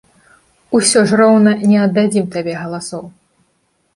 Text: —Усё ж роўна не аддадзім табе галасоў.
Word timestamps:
—Усё 0.77 1.03
ж 1.11 1.19
роўна 1.21 1.51
не 1.73 1.77
аддадзім 1.85 2.25
табе 2.37 2.53
галасоў. 2.61 3.03